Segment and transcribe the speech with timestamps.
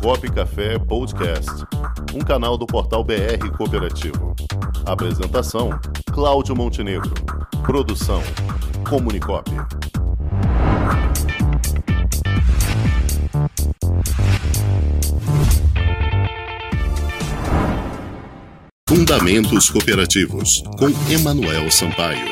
[0.00, 1.50] Comunicop Café Podcast,
[2.14, 4.34] um canal do portal BR Cooperativo.
[4.86, 5.70] Apresentação:
[6.12, 7.12] Cláudio Montenegro.
[7.64, 8.22] Produção:
[8.88, 9.50] Comunicop.
[18.88, 22.26] Fundamentos Cooperativos, com Emanuel Sampaio.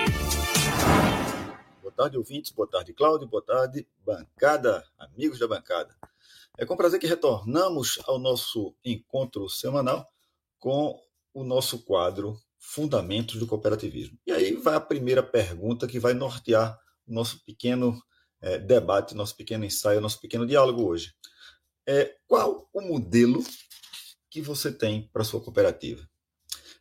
[1.82, 2.50] Boa tarde, ouvintes.
[2.52, 3.28] Boa tarde, Cláudio.
[3.28, 5.90] Boa tarde, bancada, amigos da bancada.
[6.60, 10.06] É com prazer que retornamos ao nosso encontro semanal
[10.58, 10.94] com
[11.32, 14.18] o nosso quadro Fundamentos do Cooperativismo.
[14.26, 17.98] E aí vai a primeira pergunta que vai nortear o nosso pequeno
[18.42, 21.14] é, debate, nosso pequeno ensaio, nosso pequeno diálogo hoje.
[21.88, 23.42] É, qual o modelo
[24.30, 26.06] que você tem para sua cooperativa?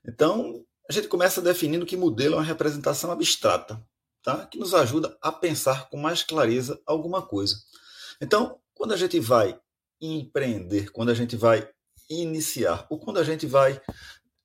[0.06, 3.82] Então, a gente começa definindo que modelo é uma representação abstrata,
[4.22, 4.46] tá?
[4.46, 7.56] que nos ajuda a pensar com mais clareza alguma coisa.
[8.20, 9.58] Então, quando a gente vai
[10.02, 11.70] empreender, quando a gente vai
[12.10, 13.80] iniciar, ou quando a gente vai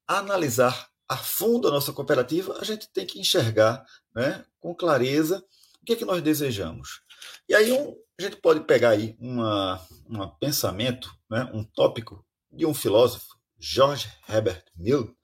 [0.07, 5.45] analisar a fundo a nossa cooperativa, a gente tem que enxergar né, com clareza
[5.81, 7.03] o que é que nós desejamos.
[7.49, 12.65] E aí um, a gente pode pegar aí uma, um pensamento, né, um tópico de
[12.65, 15.17] um filósofo, George Herbert Mill,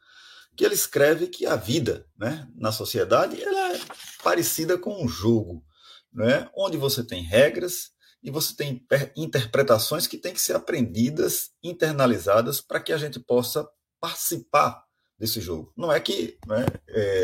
[0.57, 3.81] que ele escreve que a vida né, na sociedade ela é
[4.23, 5.65] parecida com um jogo,
[6.13, 7.93] né, onde você tem regras
[8.23, 13.69] e você tem interpretações que têm que ser aprendidas, internalizadas, para que a gente possa
[13.99, 14.85] participar
[15.19, 15.73] desse jogo.
[15.77, 17.23] Não é que né, é,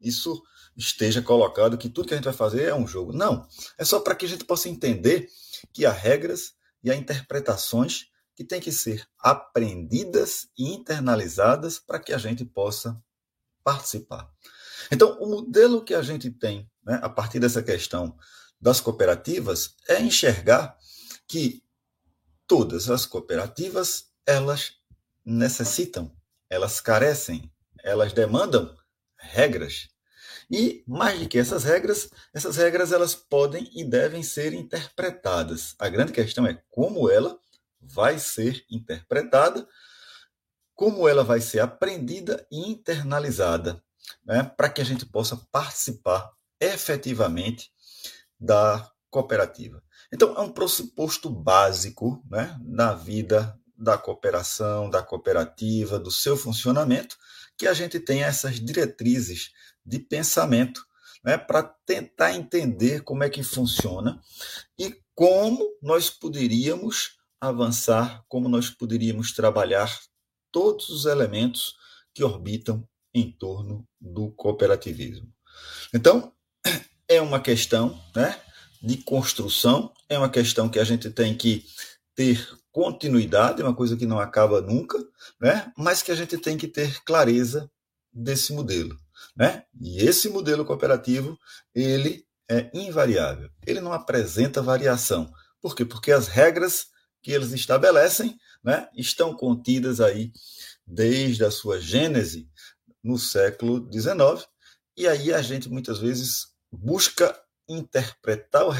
[0.00, 0.42] isso
[0.76, 3.12] esteja colocado que tudo que a gente vai fazer é um jogo.
[3.12, 3.46] Não.
[3.78, 5.28] É só para que a gente possa entender
[5.72, 12.12] que há regras e há interpretações que têm que ser aprendidas e internalizadas para que
[12.12, 13.00] a gente possa
[13.64, 14.30] participar.
[14.92, 18.16] Então, o modelo que a gente tem, né, a partir dessa questão
[18.60, 20.76] das cooperativas, é enxergar
[21.28, 21.62] que
[22.46, 24.74] todas as cooperativas elas
[25.24, 26.14] necessitam,
[26.48, 28.74] elas carecem, elas demandam
[29.18, 29.88] regras.
[30.50, 35.74] E mais do que essas regras, essas regras elas podem e devem ser interpretadas.
[35.78, 37.36] A grande questão é como ela
[37.80, 39.66] vai ser interpretada,
[40.74, 43.82] como ela vai ser aprendida e internalizada,
[44.24, 46.30] né, para que a gente possa participar
[46.60, 47.72] efetivamente
[48.38, 49.82] da cooperativa.
[50.12, 57.16] Então, é um pressuposto básico né, na vida da cooperação, da cooperativa, do seu funcionamento,
[57.58, 59.50] que a gente tenha essas diretrizes
[59.84, 60.84] de pensamento
[61.24, 64.20] né, para tentar entender como é que funciona
[64.78, 69.98] e como nós poderíamos avançar, como nós poderíamos trabalhar
[70.52, 71.74] todos os elementos
[72.14, 75.32] que orbitam em torno do cooperativismo.
[75.94, 76.32] Então,
[77.16, 78.40] é uma questão né,
[78.82, 81.64] de construção, é uma questão que a gente tem que
[82.14, 84.98] ter continuidade, é uma coisa que não acaba nunca,
[85.40, 87.70] né, mas que a gente tem que ter clareza
[88.12, 88.96] desse modelo.
[89.36, 89.64] Né?
[89.80, 91.38] E esse modelo cooperativo,
[91.74, 95.32] ele é invariável, ele não apresenta variação.
[95.60, 95.84] Por quê?
[95.84, 96.86] Porque as regras
[97.22, 100.32] que eles estabelecem né, estão contidas aí
[100.86, 102.48] desde a sua gênese
[103.02, 104.46] no século XIX,
[104.96, 107.38] e aí a gente muitas vezes busca
[107.68, 108.72] interpretar ou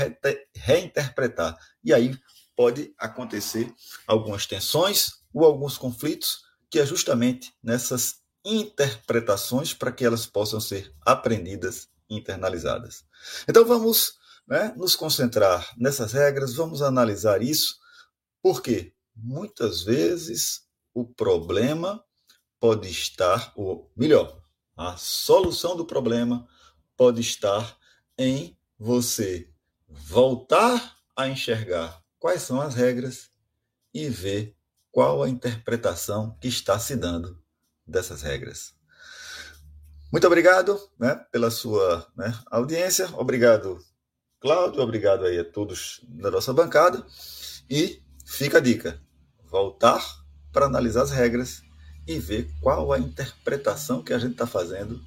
[0.54, 1.56] reinterpretar.
[1.82, 2.16] E aí
[2.54, 3.72] pode acontecer
[4.06, 10.92] algumas tensões ou alguns conflitos, que é justamente nessas interpretações para que elas possam ser
[11.04, 13.04] aprendidas e internalizadas.
[13.48, 14.14] Então vamos
[14.46, 17.76] né, nos concentrar nessas regras, vamos analisar isso
[18.40, 20.62] porque muitas vezes
[20.94, 22.00] o problema
[22.60, 24.40] pode estar, ou melhor,
[24.76, 26.46] a solução do problema
[26.96, 27.76] pode estar
[28.18, 29.48] em você
[29.88, 33.30] voltar a enxergar quais são as regras
[33.92, 34.54] e ver
[34.90, 37.42] qual a interpretação que está se dando
[37.86, 38.74] dessas regras.
[40.12, 43.08] Muito obrigado né, pela sua né, audiência.
[43.16, 43.78] Obrigado,
[44.40, 44.80] Cláudio.
[44.80, 47.04] Obrigado aí a todos da nossa bancada.
[47.68, 49.00] E Fica a dica:
[49.44, 50.04] voltar
[50.52, 51.62] para analisar as regras
[52.06, 55.00] e ver qual a interpretação que a gente está fazendo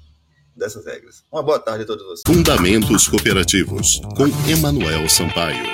[0.60, 1.24] dessas regras.
[1.32, 2.22] Uma boa tarde a todos vocês.
[2.26, 5.64] Fundamentos Cooperativos, com Emanuel Sampaio.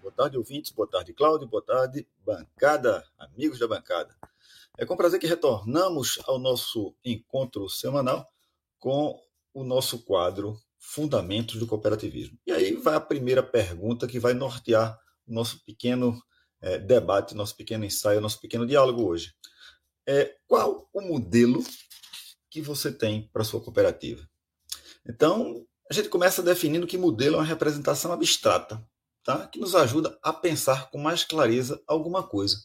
[0.00, 0.70] Boa tarde, ouvintes.
[0.70, 1.48] Boa tarde, Cláudio.
[1.48, 4.16] Boa tarde, bancada, amigos da bancada.
[4.78, 8.26] É com prazer que retornamos ao nosso encontro semanal
[8.78, 9.20] com
[9.52, 12.38] o nosso quadro Fundamentos do Cooperativismo.
[12.46, 14.96] E aí vai a primeira pergunta que vai nortear
[15.26, 16.22] nosso pequeno
[16.62, 19.34] é, debate, nosso pequeno ensaio, nosso pequeno diálogo hoje.
[20.06, 21.62] É, qual o modelo
[22.50, 24.28] que você tem para sua cooperativa?
[25.08, 28.84] Então, a gente começa definindo que modelo é uma representação abstrata,
[29.24, 29.46] tá?
[29.46, 32.56] que nos ajuda a pensar com mais clareza alguma coisa.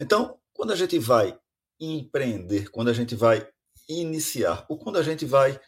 [0.00, 1.38] Então, quando a gente vai
[1.80, 3.48] empreender, quando a gente vai
[3.88, 5.58] iniciar, ou quando a gente vai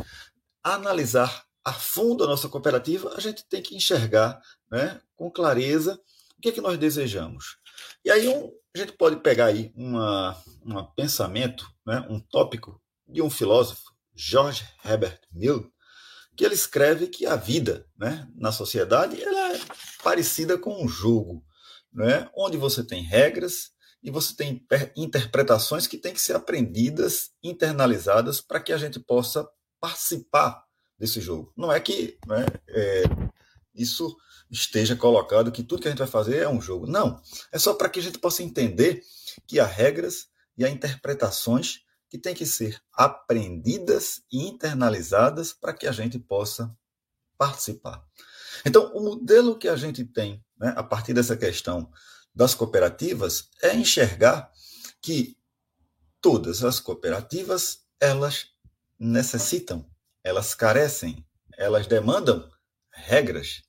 [0.62, 4.40] analisar a fundo a nossa cooperativa, a gente tem que enxergar
[4.70, 6.00] né, com clareza
[6.36, 7.58] o que é que nós desejamos.
[8.04, 12.80] E aí um, a gente pode pegar aí um pensamento, né, um tópico
[13.12, 15.72] de um filósofo, George Herbert Mill,
[16.36, 19.60] que ele escreve que a vida né, na sociedade ela é
[20.02, 21.44] parecida com um jogo,
[21.92, 23.72] né, onde você tem regras
[24.02, 24.64] e você tem
[24.96, 29.46] interpretações que têm que ser aprendidas, internalizadas, para que a gente possa
[29.78, 30.64] participar
[30.98, 31.52] desse jogo.
[31.56, 33.02] Não é que né, é,
[33.74, 34.16] isso
[34.50, 36.86] esteja colocado que tudo que a gente vai fazer é um jogo.
[36.86, 37.20] Não.
[37.52, 39.02] É só para que a gente possa entender
[39.46, 41.80] que há regras e há interpretações
[42.10, 46.76] que têm que ser aprendidas e internalizadas para que a gente possa
[47.38, 48.04] participar.
[48.66, 51.90] Então, o modelo que a gente tem, né, a partir dessa questão
[52.34, 54.50] das cooperativas, é enxergar
[55.00, 55.38] que
[56.20, 58.48] todas as cooperativas elas
[58.98, 59.90] necessitam
[60.22, 61.24] elas carecem,
[61.56, 62.48] elas demandam
[62.92, 63.62] regras.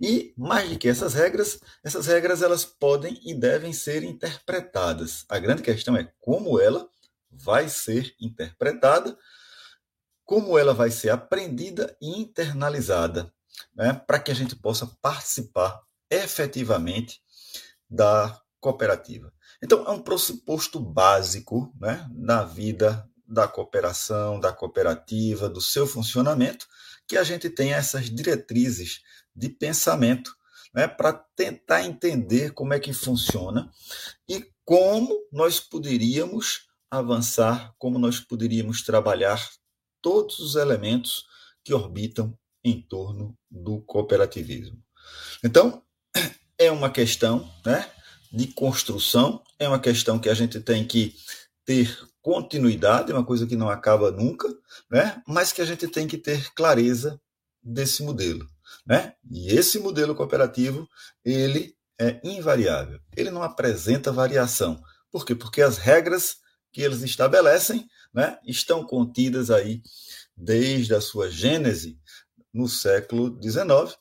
[0.00, 5.24] E mais do que essas regras, essas regras elas podem e devem ser interpretadas.
[5.28, 6.86] A grande questão é como ela
[7.38, 9.16] vai ser interpretada,
[10.24, 13.32] como ela vai ser aprendida e internalizada,
[13.74, 15.80] né, para que a gente possa participar
[16.10, 17.20] efetivamente
[17.88, 19.32] da cooperativa.
[19.62, 26.66] Então, é um pressuposto básico né, na vida da cooperação, da cooperativa, do seu funcionamento,
[27.08, 29.00] que a gente tenha essas diretrizes
[29.34, 30.36] de pensamento
[30.74, 33.70] né, para tentar entender como é que funciona
[34.28, 39.48] e como nós poderíamos avançar, como nós poderíamos trabalhar
[40.00, 41.24] todos os elementos
[41.64, 44.82] que orbitam em torno do cooperativismo.
[45.44, 45.82] Então,
[46.58, 47.90] é uma questão né,
[48.32, 51.14] de construção, é uma questão que a gente tem que
[51.64, 54.48] ter continuidade, é uma coisa que não acaba nunca,
[54.90, 55.22] né?
[55.26, 57.20] mas que a gente tem que ter clareza
[57.62, 58.46] desse modelo.
[58.86, 59.14] Né?
[59.30, 60.88] E esse modelo cooperativo,
[61.24, 64.82] ele é invariável, ele não apresenta variação.
[65.10, 65.34] Por quê?
[65.34, 66.36] Porque as regras
[66.72, 69.82] que eles estabelecem né, estão contidas aí
[70.36, 71.98] desde a sua gênese
[72.52, 73.96] no século XIX,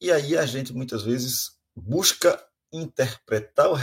[0.00, 3.76] e aí a gente muitas vezes busca interpretar ou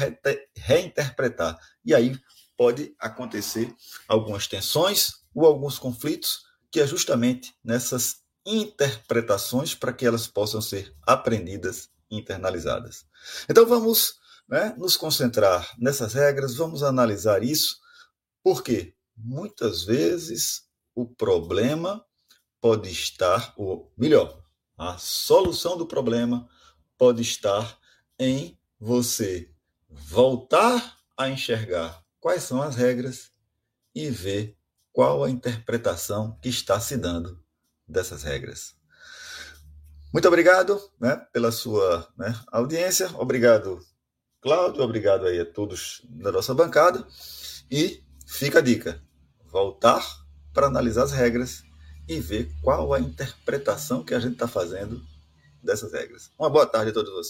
[0.56, 1.58] reinterpretar.
[1.86, 2.18] E aí
[2.58, 3.74] pode acontecer
[4.08, 6.42] algumas tensões ou alguns conflitos,
[6.72, 13.06] que é justamente nessas interpretações para que elas possam ser aprendidas e internalizadas.
[13.50, 14.16] Então vamos
[14.48, 17.78] né, nos concentrar nessas regras, vamos analisar isso,
[18.48, 22.02] porque muitas vezes o problema
[22.62, 24.42] pode estar, ou melhor,
[24.78, 26.48] a solução do problema
[26.98, 27.78] pode estar
[28.18, 29.52] em você
[29.90, 33.34] voltar a enxergar quais são as regras
[33.94, 34.58] e ver
[34.94, 37.44] qual a interpretação que está se dando
[37.86, 38.78] dessas regras.
[40.14, 43.10] Muito obrigado né, pela sua né, audiência.
[43.18, 43.86] Obrigado,
[44.40, 44.84] Cláudio.
[44.84, 47.06] Obrigado aí a todos da nossa bancada.
[47.70, 49.02] E fica a dica:
[49.46, 50.06] voltar
[50.54, 51.64] para analisar as regras
[52.08, 55.02] e ver qual a interpretação que a gente está fazendo
[55.64, 56.32] dessas regras.
[56.38, 57.26] Uma boa tarde a todos vocês.